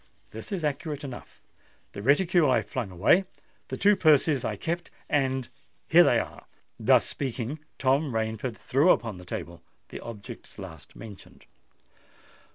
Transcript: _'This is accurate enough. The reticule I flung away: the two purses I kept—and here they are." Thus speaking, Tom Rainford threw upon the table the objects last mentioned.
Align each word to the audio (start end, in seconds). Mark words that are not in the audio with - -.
_'This 0.31 0.51
is 0.51 0.63
accurate 0.63 1.03
enough. 1.03 1.43
The 1.91 2.01
reticule 2.01 2.49
I 2.49 2.63
flung 2.63 2.89
away: 2.89 3.25
the 3.67 3.77
two 3.77 3.95
purses 3.95 4.43
I 4.43 4.55
kept—and 4.55 5.47
here 5.87 6.03
they 6.03 6.17
are." 6.17 6.47
Thus 6.79 7.05
speaking, 7.05 7.59
Tom 7.77 8.11
Rainford 8.11 8.57
threw 8.57 8.89
upon 8.89 9.17
the 9.19 9.25
table 9.25 9.61
the 9.89 9.99
objects 9.99 10.57
last 10.57 10.95
mentioned. 10.95 11.45